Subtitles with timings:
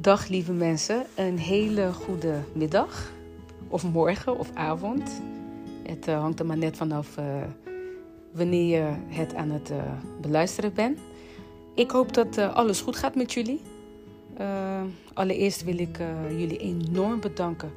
[0.00, 3.12] Dag lieve mensen, een hele goede middag
[3.68, 5.20] of morgen of avond.
[5.82, 7.24] Het uh, hangt er maar net vanaf uh,
[8.32, 9.76] wanneer je het aan het uh,
[10.20, 10.98] beluisteren bent.
[11.74, 13.60] Ik hoop dat alles goed gaat met jullie.
[15.12, 15.98] allereerst wil ik
[16.30, 17.70] jullie enorm bedanken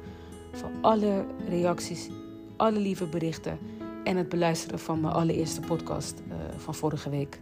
[0.52, 2.08] voor alle reacties,
[2.56, 3.58] alle lieve berichten
[4.04, 6.22] en het beluisteren van mijn allereerste podcast
[6.56, 7.38] van vorige week.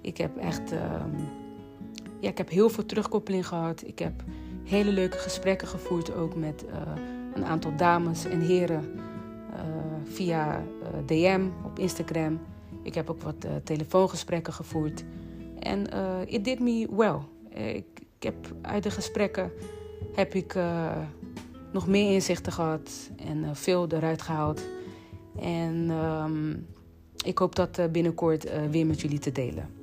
[0.00, 1.41] Ik heb echt ehm,
[2.30, 3.82] ik heb heel veel terugkoppeling gehad.
[3.86, 4.12] Ik heb
[4.64, 6.72] hele leuke gesprekken gevoerd ook met uh,
[7.34, 8.90] een aantal dames en heren
[9.54, 9.58] uh,
[10.04, 12.40] via uh, DM op Instagram.
[12.82, 15.04] Ik heb ook wat telefoongesprekken gevoerd.
[15.58, 15.86] En
[16.26, 17.18] it did me well.
[17.74, 17.84] Ik,
[18.18, 19.52] heb uit de gesprekken
[20.14, 20.56] heb ik
[21.72, 24.62] nog meer inzichten gehad en veel eruit gehaald.
[25.40, 26.66] En um,
[27.24, 29.81] ik hoop dat binnenkort weer met jullie te delen.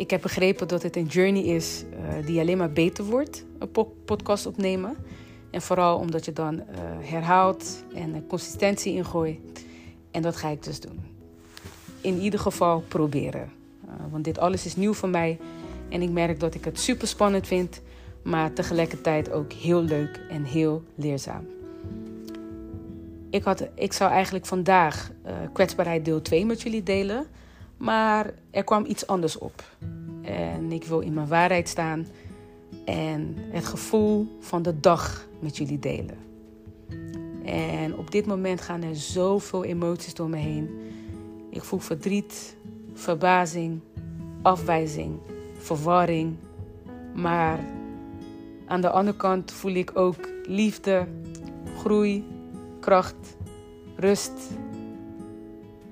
[0.00, 3.86] Ik heb begrepen dat het een journey is uh, die alleen maar beter wordt, een
[4.04, 4.96] podcast opnemen.
[5.50, 6.64] En vooral omdat je dan uh,
[7.00, 9.66] herhaalt en consistentie ingooit.
[10.10, 11.00] En dat ga ik dus doen.
[12.00, 13.52] In ieder geval proberen.
[13.84, 15.38] Uh, want dit alles is nieuw voor mij.
[15.88, 17.80] En ik merk dat ik het super spannend vind.
[18.22, 21.46] Maar tegelijkertijd ook heel leuk en heel leerzaam.
[23.30, 25.10] Ik, had, ik zou eigenlijk vandaag
[25.52, 27.26] kwetsbaarheid deel 2 met jullie delen.
[27.80, 29.64] Maar er kwam iets anders op.
[30.22, 32.06] En ik wil in mijn waarheid staan
[32.84, 36.18] en het gevoel van de dag met jullie delen.
[37.44, 40.70] En op dit moment gaan er zoveel emoties door me heen.
[41.50, 42.56] Ik voel verdriet,
[42.94, 43.80] verbazing,
[44.42, 45.18] afwijzing,
[45.58, 46.36] verwarring.
[47.14, 47.64] Maar
[48.66, 51.06] aan de andere kant voel ik ook liefde,
[51.76, 52.24] groei,
[52.80, 53.36] kracht,
[53.96, 54.50] rust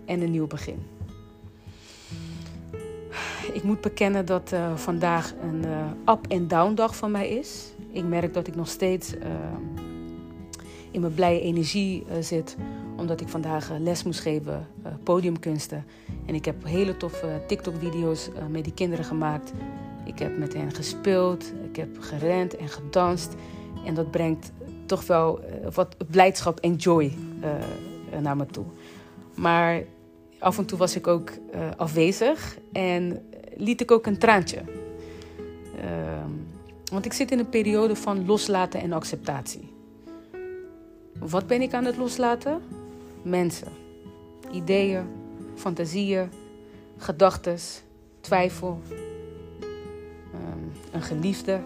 [0.05, 0.97] en een nieuw begin
[3.53, 7.75] ik moet bekennen dat uh, vandaag een uh, up-en-down dag van mij is.
[7.93, 9.21] Ik merk dat ik nog steeds uh,
[10.91, 12.57] in mijn blije energie zit,
[12.97, 14.67] omdat ik vandaag les moest geven,
[15.03, 15.85] podiumkunsten.
[16.27, 19.53] En ik heb hele toffe TikTok-video's met die kinderen gemaakt.
[20.05, 23.35] Ik heb met hen gespeeld, ik heb gerend en gedanst.
[23.85, 24.53] En dat brengt
[24.87, 25.41] toch wel
[25.75, 27.13] wat blijdschap en joy
[28.21, 28.65] naar me toe.
[29.35, 29.83] Maar
[30.39, 31.31] af en toe was ik ook
[31.77, 33.28] afwezig en
[33.59, 34.63] liet ik ook een traantje.
[35.77, 36.25] Uh,
[36.91, 39.73] want ik zit in een periode van loslaten en acceptatie.
[41.19, 42.63] Wat ben ik aan het loslaten?
[43.23, 43.69] Mensen,
[44.53, 45.05] ideeën,
[45.55, 46.31] fantasieën,
[46.97, 47.59] gedachten,
[48.21, 48.81] twijfel,
[50.35, 51.61] um, een geliefde.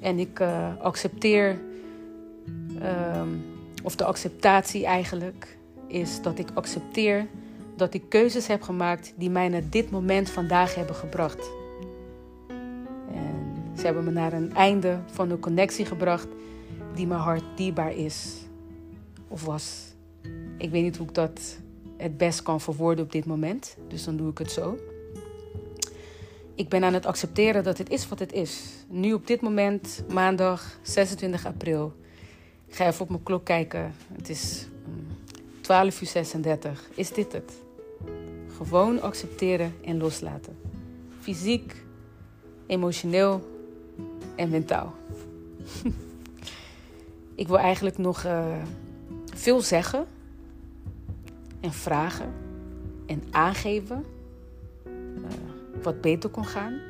[0.00, 1.58] En ik uh, accepteer,
[3.18, 3.44] um,
[3.82, 5.56] of de acceptatie eigenlijk,
[5.86, 7.26] is dat ik accepteer
[7.76, 11.50] dat ik keuzes heb gemaakt die mij naar dit moment vandaag hebben gebracht.
[13.14, 16.28] En ze hebben me naar een einde van een connectie gebracht
[16.94, 18.46] die mijn hart dierbaar is
[19.28, 19.94] of was.
[20.58, 21.58] Ik weet niet hoe ik dat
[21.96, 24.78] het best kan verwoorden op dit moment, dus dan doe ik het zo.
[26.54, 28.62] Ik ben aan het accepteren dat het is wat het is.
[28.88, 31.92] Nu op dit moment, maandag 26 april.
[32.66, 33.94] Ik ga even op mijn klok kijken.
[34.12, 34.66] Het is
[35.60, 36.88] 12 mm, uur 36.
[36.94, 37.52] Is dit het?
[38.56, 40.56] Gewoon accepteren en loslaten.
[41.20, 41.84] Fysiek,
[42.66, 43.40] emotioneel
[44.36, 44.94] en mentaal.
[47.34, 48.62] ik wil eigenlijk nog uh,
[49.34, 50.06] veel zeggen
[51.60, 52.32] en vragen
[53.06, 54.04] en aangeven
[54.86, 54.92] uh,
[55.82, 56.72] wat beter kon gaan.
[56.72, 56.80] Uh,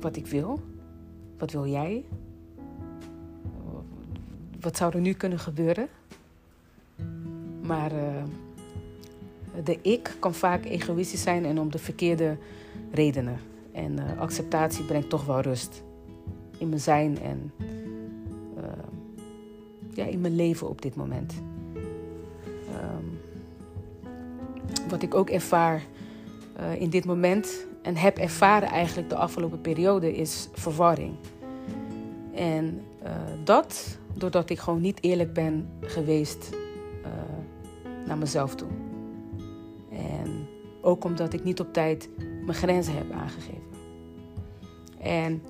[0.00, 0.60] wat ik wil.
[1.38, 2.04] Wat wil jij?
[4.60, 5.88] Wat zou er nu kunnen gebeuren?
[7.62, 7.92] Maar
[9.64, 12.36] de ik kan vaak egoïstisch zijn en om de verkeerde
[12.92, 13.38] redenen.
[13.72, 15.82] En uh, acceptatie brengt toch wel rust
[16.58, 17.52] in mijn zijn en
[18.56, 18.62] uh,
[19.94, 21.34] ja, in mijn leven op dit moment.
[21.74, 23.18] Um,
[24.88, 25.82] wat ik ook ervaar
[26.60, 31.14] uh, in dit moment en heb ervaren eigenlijk de afgelopen periode is verwarring.
[32.34, 32.82] En
[33.44, 36.50] dat doordat ik gewoon niet eerlijk ben geweest
[38.06, 38.68] naar mezelf toe.
[40.80, 43.62] Ook omdat ik niet op tijd mijn grenzen heb aangegeven.
[45.00, 45.42] En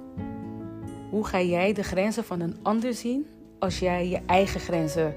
[1.10, 3.26] hoe ga jij de grenzen van een ander zien
[3.58, 5.14] als jij je eigen grenzen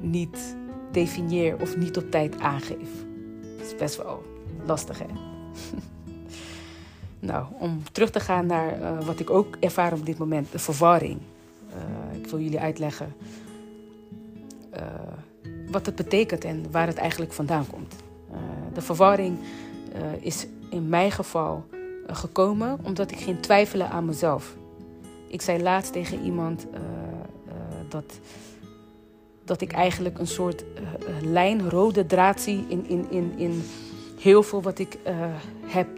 [0.00, 0.56] niet
[0.92, 3.06] definieert of niet op tijd aangeeft?
[3.58, 4.22] Dat is best wel
[4.66, 5.06] lastig, hè?
[7.28, 10.58] nou, om terug te gaan naar uh, wat ik ook ervaar op dit moment, de
[10.58, 11.18] verwarring.
[11.68, 13.14] Uh, ik wil jullie uitleggen
[14.76, 14.82] uh,
[15.70, 17.94] wat het betekent en waar het eigenlijk vandaan komt.
[18.78, 21.64] De verwarring uh, is in mijn geval
[22.06, 24.56] gekomen omdat ik ging twijfelen aan mezelf.
[25.28, 26.66] Ik zei laatst tegen iemand
[27.88, 28.18] dat,
[29.44, 30.64] dat ik eigenlijk een soort
[31.22, 33.62] lijn, rode draad zie in, in, in, in
[34.20, 34.98] heel veel wat ik
[35.66, 35.88] heb,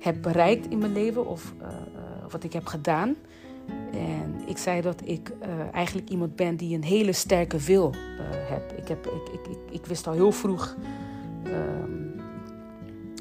[0.00, 1.52] heb bereikt in mijn leven of
[2.30, 3.16] wat ik heb gedaan.
[3.92, 5.32] En ik zei dat ik
[5.72, 8.00] eigenlijk iemand ben die een hele sterke wil uh,
[8.30, 8.72] heb.
[8.76, 10.76] Ik, heb ik, ik, ik, wist al heel vroeg
[11.46, 12.03] um,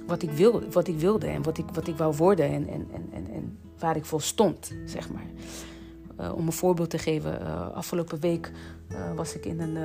[0.08, 2.88] wat, ik wilde, wat ik wilde en wat ik, wat ik wou worden en, en,
[2.92, 5.26] en, en, waar ik voor stond, zeg maar.
[6.20, 7.42] Uh, om een voorbeeld te geven,
[7.74, 8.52] afgelopen week
[9.16, 9.76] was ik in een,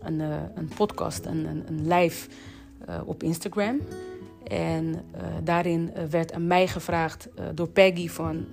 [0.00, 0.20] een,
[0.54, 2.28] een podcast, een, een, een live
[3.04, 3.80] op Instagram.
[4.44, 5.04] En
[5.44, 8.46] daarin werd aan mij gevraagd door Peggy van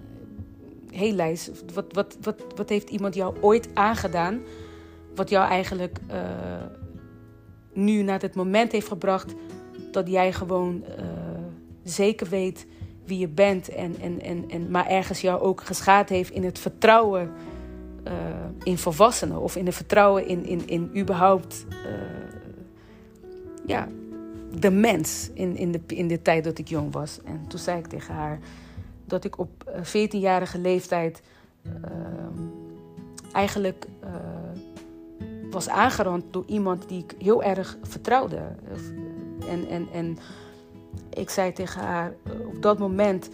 [0.91, 4.41] hey Lijs, wat, wat, wat, wat heeft iemand jou ooit aangedaan...
[5.15, 5.99] wat jou eigenlijk
[7.73, 9.33] nu naar het moment heeft gebracht...
[9.91, 11.05] dat jij gewoon uh,
[11.83, 12.65] zeker weet
[13.05, 13.69] wie je bent...
[13.69, 17.31] En, en, en, en, maar ergens jou ook geschaad heeft in het vertrouwen...
[18.07, 18.13] Uh,
[18.63, 21.65] in volwassenen of in het vertrouwen in, in, in überhaupt
[23.65, 23.87] ja,
[24.59, 27.19] de mens in, in, de, in de tijd dat ik jong was.
[27.23, 28.39] En toen zei ik tegen haar
[29.05, 29.49] dat ik op
[29.81, 31.21] 14-jarige eh, leeftijd
[33.31, 33.87] eigenlijk
[35.49, 38.55] was aangerand door iemand die ik heel erg vertrouwde.
[39.49, 40.17] En, en, en
[41.13, 43.29] ik zei tegen haar, eh, op dat moment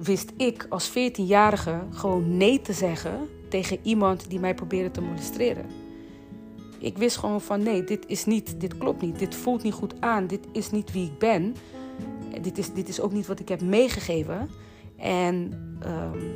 [0.00, 5.66] wist ik als 14-jarige gewoon nee te zeggen tegen iemand die mij probeerde te molesteren.
[6.78, 10.00] Ik wist gewoon van nee, dit is niet, dit klopt niet, dit voelt niet goed
[10.00, 11.54] aan, dit is niet wie ik ben
[12.42, 14.48] dit is, dit is ook niet wat ik heb meegegeven.
[14.96, 15.52] En
[15.86, 16.34] um,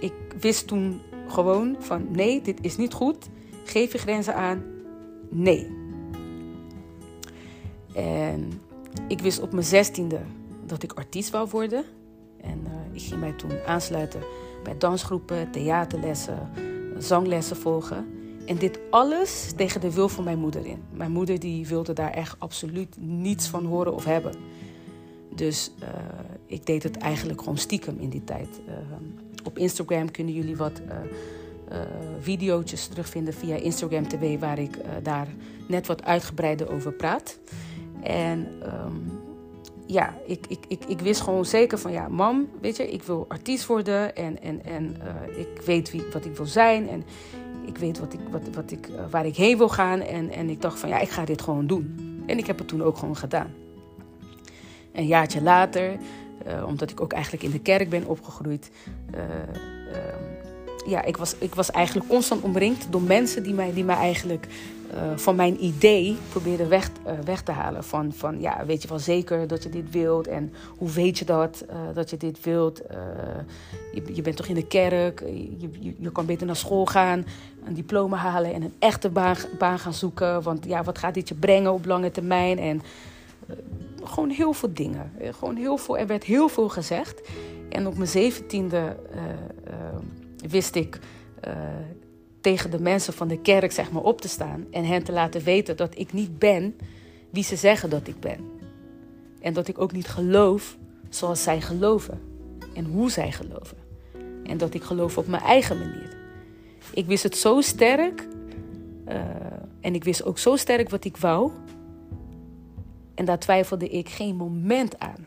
[0.00, 3.28] ik wist toen gewoon van nee, dit is niet goed.
[3.64, 4.62] Geef je grenzen aan.
[5.30, 5.75] Nee.
[7.96, 8.60] En
[9.08, 10.20] ik wist op mijn zestiende
[10.66, 11.84] dat ik artiest wou worden.
[12.40, 14.20] En uh, ik ging mij toen aansluiten
[14.62, 16.50] bij dansgroepen, theaterlessen,
[16.98, 18.06] zanglessen volgen.
[18.46, 20.82] En dit alles tegen de wil van mijn moeder in.
[20.92, 24.34] Mijn moeder die wilde daar echt absoluut niets van horen of hebben.
[25.34, 25.88] Dus uh,
[26.46, 28.48] ik deed het eigenlijk gewoon stiekem in die tijd.
[28.68, 28.74] Uh,
[29.44, 31.78] op Instagram kunnen jullie wat uh,
[32.20, 35.28] video's terugvinden via Instagram TV, waar ik daar
[35.68, 37.38] net wat uitgebreider over praat.
[38.06, 39.20] En um,
[39.86, 43.24] ja, ik, ik, ik, ik wist gewoon zeker van ja, mam, weet je, ik wil
[43.28, 44.96] artiest worden en, en, en
[45.36, 47.04] ik weet wie, wat ik wil zijn en
[47.66, 50.00] ik weet wat ik, wat, wat ik, waar ik heen wil gaan.
[50.00, 51.96] En, en ik dacht van ja, ik ga dit gewoon doen.
[52.26, 53.54] En ik heb het toen ook gewoon gedaan.
[54.92, 55.96] Een jaartje later,
[56.46, 58.70] uh, omdat ik ook eigenlijk in de kerk ben opgegroeid.
[59.14, 59.20] Uh,
[60.86, 64.46] ja, ik was, ik was eigenlijk constant omringd door mensen die mij, die mij eigenlijk
[65.16, 66.90] van mijn idee probeerden weg,
[67.24, 67.84] weg te halen.
[67.84, 70.26] Van, van, ja, weet je wel zeker dat je dit wilt?
[70.26, 72.82] En hoe weet je dat, dat je dit wilt?
[73.92, 75.20] Je, je, bent toch in de kerk?
[75.20, 77.26] Je, je, je, kan beter naar school gaan,
[77.64, 80.42] een diploma halen en een echte baan, baan gaan zoeken.
[80.42, 82.58] Want ja, wat gaat dit je brengen op lange termijn?
[82.58, 82.82] En
[84.04, 85.12] gewoon heel veel dingen.
[85.18, 87.20] Eh, gewoon heel veel, er werd heel veel gezegd.
[87.68, 88.96] En op mijn zeventiende
[90.48, 90.98] wist ik
[91.46, 91.52] uh,
[92.40, 94.66] tegen de mensen van de kerk zeg maar, op te staan.
[94.70, 96.76] En hen te laten weten dat ik niet ben
[97.30, 98.40] wie ze zeggen dat ik ben.
[99.40, 100.76] En dat ik ook niet geloof
[101.08, 102.20] zoals zij geloven.
[102.74, 103.76] En hoe zij geloven.
[104.44, 106.16] En dat ik geloof op mijn eigen manier.
[106.92, 108.26] Ik wist het zo sterk.
[109.80, 111.52] en ik wist ook zo sterk wat ik wou
[113.16, 115.26] en daar twijfelde ik geen moment aan.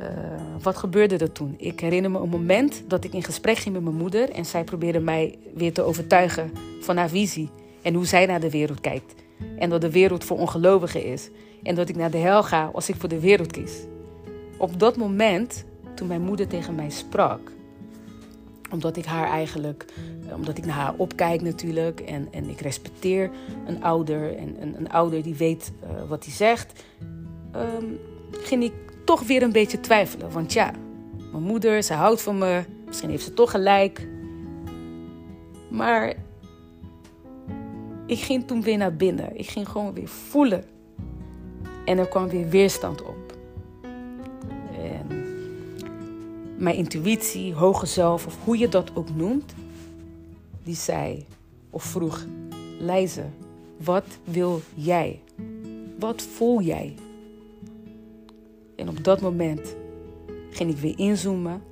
[0.00, 0.06] Uh,
[0.62, 1.54] wat gebeurde er toen?
[1.58, 4.64] Ik herinner me een moment dat ik in gesprek ging met mijn moeder en zij
[4.64, 7.48] probeerde mij weer te overtuigen van haar visie
[7.82, 9.14] en hoe zij naar de wereld kijkt.
[9.58, 11.30] En dat de wereld voor ongelovigen is
[11.62, 13.72] en dat ik naar de hel ga als ik voor de wereld kies.
[14.58, 15.64] Op dat moment,
[15.94, 17.52] toen mijn moeder tegen mij sprak,
[18.70, 19.84] omdat ik haar eigenlijk,
[20.28, 22.00] eh, omdat ik naar haar opkijk natuurlijk.
[22.00, 23.30] En, en ik respecteer
[23.66, 24.36] een ouder.
[24.36, 26.84] En een, een ouder die weet uh, wat hij zegt.
[27.56, 27.98] Um,
[28.30, 28.72] ging ik
[29.04, 30.30] toch weer een beetje twijfelen.
[30.30, 30.72] Want ja,
[31.32, 32.64] mijn moeder, ze houdt van me.
[32.86, 34.08] Misschien heeft ze toch gelijk.
[35.68, 36.14] Maar
[38.06, 39.38] ik ging toen weer naar binnen.
[39.38, 40.64] Ik ging gewoon weer voelen.
[41.84, 43.30] En er kwam weer weerstand op.
[46.60, 49.54] mijn intuïtie, hoge zelf of hoe je dat ook noemt,
[50.62, 51.26] die zei
[51.70, 52.24] of vroeg:
[52.78, 53.24] Lijze,
[53.76, 55.20] wat wil jij?
[55.98, 56.94] Wat voel jij?
[58.80, 59.76] En op dat moment
[60.50, 61.62] ging ik weer inzoomen.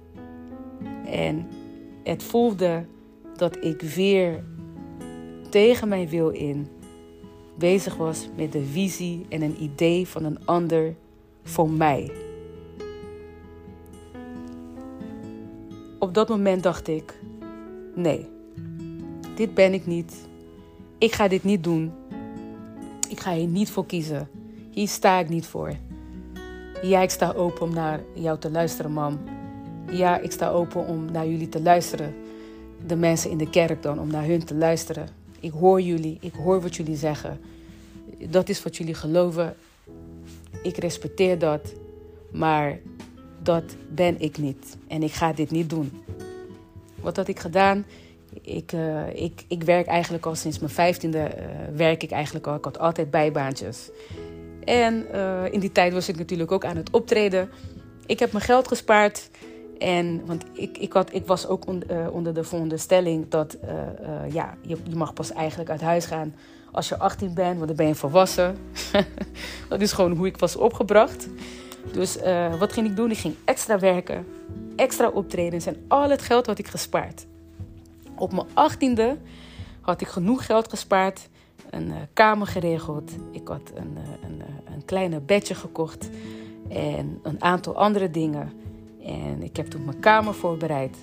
[1.06, 1.46] En
[2.04, 2.84] het voelde
[3.36, 4.44] dat ik weer
[5.50, 6.68] tegen mijn wil in
[7.58, 10.94] bezig was met de visie en een idee van een ander
[11.42, 12.10] voor mij.
[15.98, 17.20] Op dat moment dacht ik:
[17.94, 18.26] nee,
[19.34, 20.28] dit ben ik niet.
[20.98, 21.92] Ik ga dit niet doen.
[23.08, 24.28] Ik ga hier niet voor kiezen.
[24.70, 25.76] Hier sta ik niet voor.
[26.82, 29.18] Ja, ik sta open om naar jou te luisteren, mam.
[29.90, 32.14] Ja, ik sta open om naar jullie te luisteren.
[32.86, 35.08] De mensen in de kerk dan, om naar hun te luisteren.
[35.40, 37.40] Ik hoor jullie, ik hoor wat jullie zeggen.
[38.30, 39.54] Dat is wat jullie geloven.
[40.62, 41.72] Ik respecteer dat.
[42.30, 42.78] Maar
[43.42, 44.76] dat ben ik niet.
[44.88, 46.02] En ik ga dit niet doen.
[47.00, 47.84] Wat had ik gedaan?
[48.42, 51.18] Ik, uh, ik, ik werk eigenlijk al sinds mijn vijftiende.
[51.18, 52.54] Uh, werk ik eigenlijk al.
[52.54, 53.90] Ik had altijd bijbaantjes.
[54.68, 57.50] En uh, in die tijd was ik natuurlijk ook aan het optreden.
[58.06, 59.30] Ik heb mijn geld gespaard.
[59.78, 61.82] En, want ik, ik, had, ik was ook on,
[62.12, 63.56] onder de veronderstelling dat
[64.30, 66.34] ja, je, je mag pas eigenlijk uit huis gaan
[66.72, 68.56] als je 18 bent, want dan ben je volwassen.
[69.68, 71.28] dat is gewoon hoe ik was opgebracht.
[71.92, 72.18] Dus
[72.58, 73.10] wat ging ik doen?
[73.10, 74.26] Ik ging extra werken,
[74.76, 77.26] extra optredens en al het geld had ik gespaard.
[78.16, 79.22] Op mijn 18e
[79.80, 81.28] had ik genoeg geld gespaard,
[81.70, 83.12] een uh, kamer geregeld.
[83.30, 84.42] Ik had een, uh, een,
[84.74, 86.08] een kleine bedje gekocht
[86.68, 88.52] en een aantal andere dingen.
[89.02, 90.96] En ik heb toen mijn kamer voorbereid.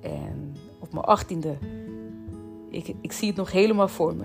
[0.00, 1.58] En op mijn 18e,
[2.70, 4.24] ik, ik zie het nog helemaal voor me,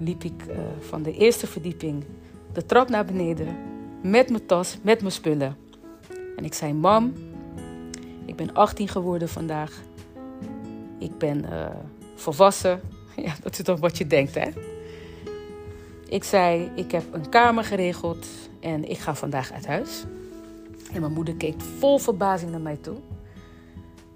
[0.00, 0.44] liep ik
[0.80, 2.04] van de eerste verdieping
[2.52, 3.56] de trap naar beneden
[4.02, 5.56] met mijn tas, met mijn spullen.
[6.36, 7.12] En ik zei: Mam,
[8.24, 9.80] ik ben 18 geworden vandaag.
[10.98, 11.44] Ik ben
[12.14, 12.80] volwassen.
[13.16, 14.48] Ja, dat is dan wat je denkt, hè?
[16.08, 18.26] Ik zei: Ik heb een kamer geregeld
[18.60, 20.04] en ik ga vandaag uit huis.
[20.92, 22.96] En mijn moeder keek vol verbazing naar mij toe.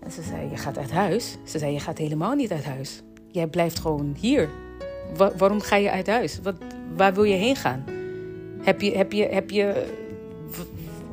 [0.01, 1.37] En ze zei: Je gaat uit huis?
[1.45, 3.03] Ze zei: Je gaat helemaal niet uit huis.
[3.31, 4.49] Jij blijft gewoon hier.
[5.17, 6.41] waarom ga je uit huis?
[6.43, 6.55] Wat,
[6.97, 7.85] waar wil je heen gaan?
[8.63, 9.87] Heb je, heb je, heb je,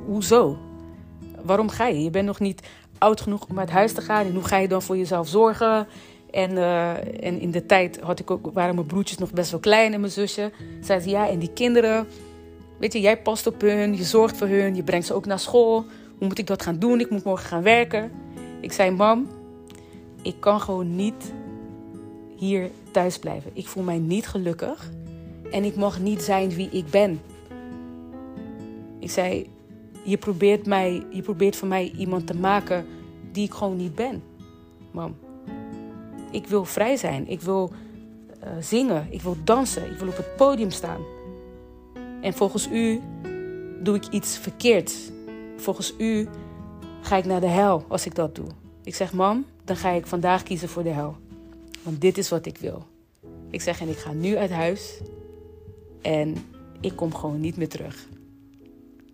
[0.05, 0.57] hoezo?
[1.41, 2.03] Waarom ga je?
[2.03, 2.67] Je bent nog niet
[2.97, 4.25] oud genoeg om uit huis te gaan.
[4.25, 5.87] En hoe ga je dan voor jezelf zorgen?
[6.35, 6.91] En, uh,
[7.25, 9.99] en in de tijd had ik ook, waren mijn broertjes nog best wel klein en
[9.99, 10.51] mijn zusje.
[10.81, 12.07] Zei ze, ja, en die kinderen,
[12.77, 15.39] weet je, jij past op hun, je zorgt voor hun, je brengt ze ook naar
[15.39, 15.85] school.
[16.17, 16.99] Hoe moet ik dat gaan doen?
[16.99, 18.11] Ik moet morgen gaan werken.
[18.61, 19.27] Ik zei, mam,
[20.21, 21.33] ik kan gewoon niet
[22.35, 23.51] hier thuis blijven.
[23.53, 24.91] Ik voel mij niet gelukkig
[25.51, 27.21] en ik mag niet zijn wie ik ben.
[28.99, 29.49] Ik zei,
[30.03, 32.85] je probeert, mij, je probeert van mij iemand te maken
[33.31, 34.23] die ik gewoon niet ben.
[34.91, 35.15] Mam,
[36.35, 37.27] ik wil vrij zijn.
[37.27, 37.71] Ik wil
[38.43, 39.07] uh, zingen.
[39.09, 39.91] Ik wil dansen.
[39.91, 41.01] Ik wil op het podium staan.
[42.21, 43.01] En volgens u
[43.83, 45.11] doe ik iets verkeerds.
[45.57, 46.27] Volgens u
[47.01, 48.47] ga ik naar de hel als ik dat doe.
[48.83, 51.15] Ik zeg, mam, dan ga ik vandaag kiezen voor de hel.
[51.83, 52.85] Want dit is wat ik wil.
[53.49, 55.01] Ik zeg, en ik ga nu uit huis.
[56.01, 56.35] En
[56.81, 58.07] ik kom gewoon niet meer terug.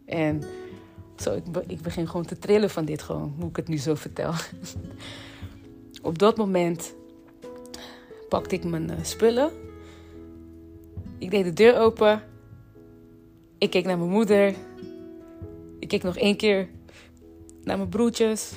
[0.05, 0.43] En
[1.15, 3.95] zo, ik, ik begin gewoon te trillen van dit gewoon, hoe ik het nu zo
[3.95, 4.33] vertel.
[6.01, 6.93] Op dat moment
[8.31, 9.51] pakte ik mijn uh, spullen.
[11.17, 12.23] Ik deed de deur open.
[13.57, 14.55] Ik keek naar mijn moeder.
[15.79, 16.69] Ik keek nog één keer
[17.63, 18.51] naar mijn broertjes.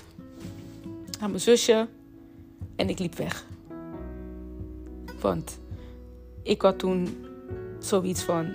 [1.21, 1.89] Naar mijn zusje.
[2.77, 3.47] En ik liep weg.
[5.21, 5.59] Want
[6.43, 7.27] ik had toen
[7.79, 8.53] zoiets van: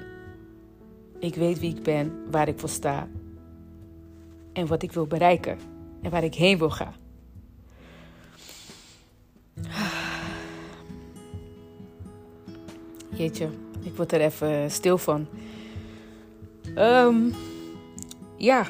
[1.19, 3.07] ik weet wie ik ben, waar ik voor sta
[4.53, 5.57] en wat ik wil bereiken
[6.01, 6.93] en waar ik heen wil gaan.
[13.19, 15.27] Ik word er even stil van.
[16.77, 17.33] Um,
[18.35, 18.65] ja,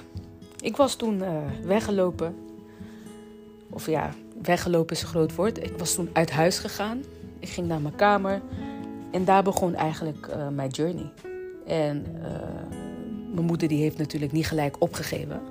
[0.60, 2.36] ik was toen uh, weggelopen.
[3.70, 5.63] Of ja, weggelopen is een groot woord.
[5.63, 7.03] Ik was toen uit huis gegaan.
[7.39, 8.41] Ik ging naar mijn kamer.
[9.12, 11.12] En daar begon eigenlijk uh, mijn journey.
[11.65, 12.24] En uh,
[13.34, 15.41] mijn moeder die heeft natuurlijk niet gelijk opgegeven.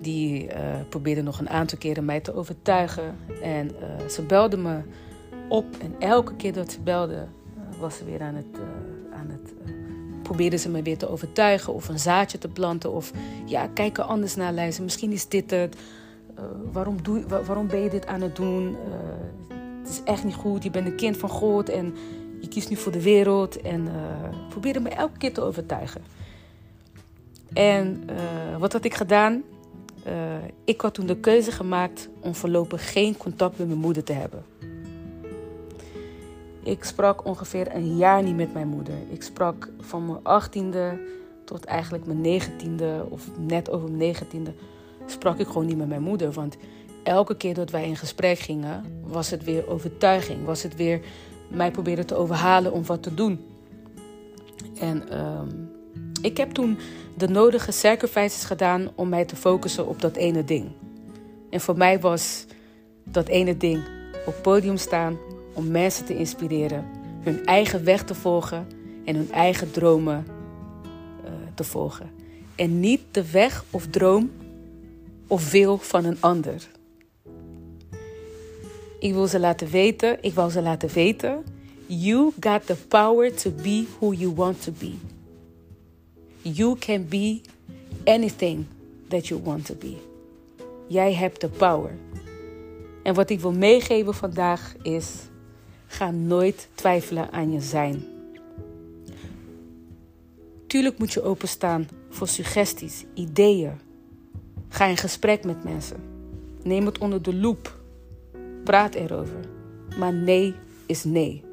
[0.00, 0.48] Die
[0.88, 3.16] probeerde nog een aantal keren mij te overtuigen.
[3.42, 3.70] En
[4.10, 4.80] ze belde me
[5.48, 5.66] op.
[5.80, 7.26] En elke keer dat ze belde,
[7.78, 8.60] was ze weer aan het.
[9.12, 9.54] aan het
[10.22, 12.92] probeerde ze me weer te overtuigen of een zaadje te planten.
[12.92, 13.12] Of
[13.46, 14.84] ja, kijk er anders naar, lijzen.
[14.84, 15.76] Misschien is dit het.
[16.72, 18.76] waarom, doe, waarom ben je dit aan het doen?
[19.82, 20.62] het is echt niet goed.
[20.62, 21.68] Je bent een kind van God.
[21.68, 21.94] En
[22.40, 26.02] je kiest nu voor de wereld en uh, probeerde me elke keer te overtuigen.
[27.52, 29.42] En uh, wat had ik gedaan?
[30.06, 30.12] Uh,
[30.64, 34.44] ik had toen de keuze gemaakt om voorlopig geen contact met mijn moeder te hebben.
[36.68, 38.94] Ik sprak ongeveer een jaar niet met mijn moeder.
[39.10, 41.00] Ik sprak van mijn achttiende
[41.44, 44.54] tot eigenlijk mijn negentiende of net over mijn negentiende
[45.06, 46.32] sprak ik gewoon niet met mijn moeder.
[46.32, 46.56] Want
[47.02, 50.44] elke keer dat wij in gesprek gingen, was het weer overtuiging.
[50.44, 51.00] Was het weer
[51.50, 53.40] mij probeerde te overhalen om wat te doen.
[54.80, 55.70] En um,
[56.22, 56.78] ik heb toen
[57.16, 60.66] de nodige sacrifices gedaan om mij te focussen op dat ene ding.
[61.50, 62.46] En voor mij was
[63.04, 63.82] dat ene ding
[64.26, 65.18] op podium staan
[65.58, 66.84] om mensen te inspireren,
[67.20, 68.66] hun eigen weg te volgen
[69.04, 70.26] en hun eigen dromen
[71.24, 72.10] uh, te volgen.
[72.54, 74.30] En niet de weg of droom
[75.26, 76.68] of wil van een ander.
[78.98, 81.44] Ik wil ze laten weten, ik wil ze laten weten,
[81.86, 84.94] you got the power to be who you want to be.
[86.42, 87.40] You can be
[88.04, 88.66] anything
[89.08, 89.96] that you want to be.
[90.86, 91.90] Jij hebt de power.
[93.02, 95.27] En wat ik wil meegeven vandaag is:
[95.88, 98.04] ga nooit twijfelen aan je zijn.
[100.66, 103.72] Tuurlijk moet je openstaan voor suggesties, ideeën.
[104.68, 105.96] Ga in gesprek met mensen.
[106.62, 107.80] Neem het onder de loep.
[108.64, 109.40] Praat erover.
[109.98, 110.54] Maar nee
[110.86, 111.44] is nee.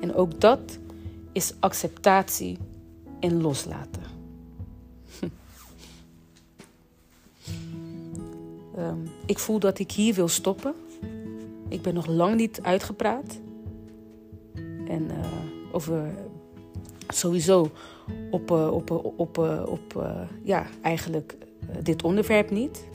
[0.00, 0.78] En ook dat
[1.32, 2.58] is acceptatie
[3.20, 4.02] en loslaten.
[8.78, 10.74] um, ik voel dat ik hier wil stoppen.
[11.70, 13.40] Ik ben nog lang niet uitgepraat.
[14.86, 15.16] En uh,
[15.72, 16.14] over
[17.08, 17.70] sowieso
[18.30, 20.12] op, uh, op, op, uh, op
[20.42, 21.36] ja, eigenlijk
[21.82, 22.88] dit onderwerp niet.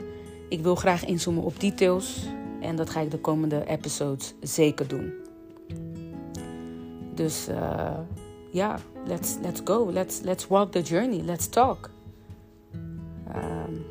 [0.50, 2.28] Ik wil graag inzoomen op details.
[2.62, 5.14] En dat ga ik de komende episodes zeker doen.
[7.14, 7.48] Dus
[8.52, 9.92] ja, let's, let's go.
[9.92, 11.22] Let's, let's walk the journey.
[11.22, 11.90] Let's talk.
[13.36, 13.86] Um,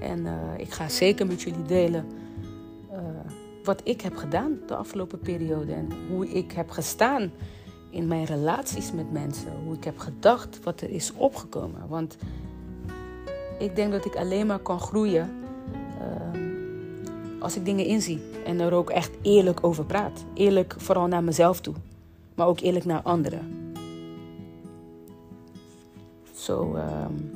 [0.00, 2.06] en ik ga zeker met jullie delen
[3.66, 5.72] wat ik heb gedaan de afgelopen periode.
[5.72, 7.30] En hoe ik heb gestaan
[7.90, 9.52] in mijn relaties met mensen.
[9.64, 11.88] Hoe ik heb gedacht wat er is opgekomen.
[11.88, 12.16] Want
[13.58, 15.30] ik denk dat ik alleen maar kan groeien
[16.00, 16.40] uh,
[17.42, 18.20] als ik dingen inzie.
[18.44, 20.24] En er ook echt eerlijk over praat.
[20.34, 21.74] Eerlijk vooral naar mezelf toe
[22.36, 23.72] maar ook eerlijk naar anderen.
[26.34, 27.35] Zo, um,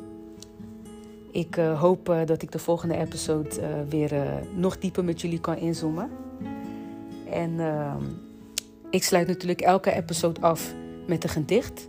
[1.32, 4.12] ik uh, hoop uh, dat ik de volgende episode uh, weer
[4.54, 6.10] nog dieper met jullie kan inzoomen.
[7.30, 7.60] En
[8.90, 10.74] ik sluit natuurlijk elke episode af
[11.06, 11.88] met een gedicht.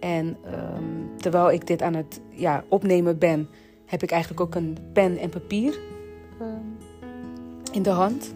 [0.00, 3.48] En um, terwijl ik dit aan het ja, opnemen ben,
[3.86, 5.78] heb ik eigenlijk ook een pen en papier
[7.72, 8.34] in de hand.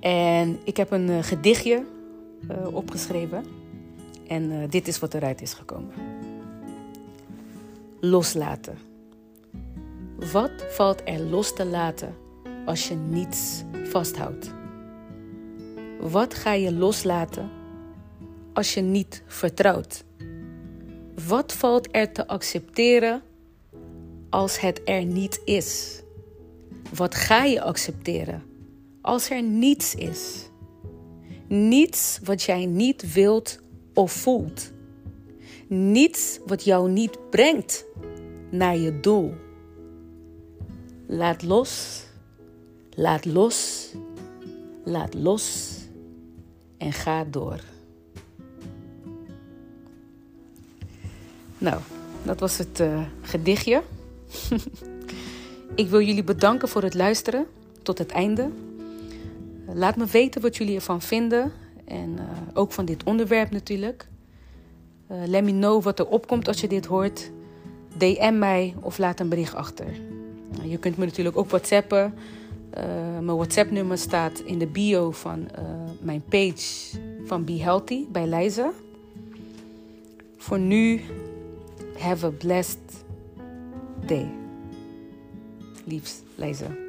[0.00, 1.84] En ik heb een gedichtje
[2.72, 3.44] opgeschreven.
[4.26, 5.92] En dit is wat eruit is gekomen.
[8.00, 8.78] Loslaten.
[10.16, 12.14] Wat valt er los te laten
[12.64, 14.50] als je niets vasthoudt?
[16.00, 17.50] Wat ga je loslaten
[18.52, 20.04] als je niet vertrouwt?
[21.28, 23.22] Wat valt er te accepteren
[24.30, 26.02] als het er niet is?
[26.94, 28.42] Wat ga je accepteren
[29.00, 30.50] als er niets is?
[31.48, 33.58] Niets wat jij niet wilt
[33.94, 34.72] of voelt.
[35.68, 37.84] Niets wat jou niet brengt
[38.50, 39.44] naar je doel.
[41.06, 42.02] Laat los,
[42.94, 43.88] laat los,
[44.84, 45.74] laat los
[46.78, 47.60] en ga door.
[51.58, 51.80] Nou,
[52.22, 53.82] dat was het uh, gedichtje.
[55.74, 57.46] Ik wil jullie bedanken voor het luisteren
[57.82, 58.50] tot het einde.
[59.66, 61.52] Laat me weten wat jullie ervan vinden.
[61.84, 62.22] En uh,
[62.54, 64.08] ook van dit onderwerp natuurlijk.
[65.10, 67.30] Uh, let me know wat er opkomt als je dit hoort.
[67.96, 69.86] DM mij of laat een bericht achter.
[70.58, 72.14] Uh, je kunt me natuurlijk ook whatsappen.
[73.20, 75.48] mijn WhatsApp-nummer staat in de bio van
[76.00, 78.72] mijn page van Be Healthy bij Liza.
[80.36, 81.00] Voor nu,
[81.98, 83.04] have a blessed
[84.06, 84.30] day.
[85.84, 86.85] Liefs, Liza.